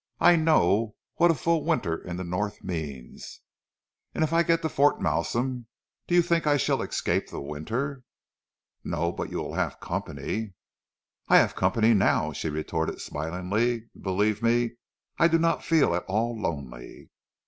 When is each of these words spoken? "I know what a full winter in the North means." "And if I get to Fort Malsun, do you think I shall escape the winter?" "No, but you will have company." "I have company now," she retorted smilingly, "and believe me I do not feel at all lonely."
"I 0.19 0.35
know 0.35 0.95
what 1.17 1.29
a 1.29 1.35
full 1.35 1.63
winter 1.63 1.95
in 1.95 2.17
the 2.17 2.23
North 2.23 2.63
means." 2.63 3.41
"And 4.15 4.23
if 4.23 4.33
I 4.33 4.41
get 4.41 4.63
to 4.63 4.67
Fort 4.69 4.99
Malsun, 4.99 5.67
do 6.07 6.15
you 6.15 6.23
think 6.23 6.47
I 6.47 6.57
shall 6.57 6.81
escape 6.81 7.29
the 7.29 7.39
winter?" 7.39 8.01
"No, 8.83 9.11
but 9.11 9.29
you 9.29 9.37
will 9.37 9.53
have 9.53 9.79
company." 9.79 10.53
"I 11.27 11.37
have 11.37 11.53
company 11.53 11.93
now," 11.93 12.31
she 12.33 12.49
retorted 12.49 12.99
smilingly, 12.99 13.89
"and 13.93 14.01
believe 14.01 14.41
me 14.41 14.71
I 15.19 15.27
do 15.27 15.37
not 15.37 15.63
feel 15.63 15.93
at 15.93 16.05
all 16.05 16.35
lonely." 16.35 17.11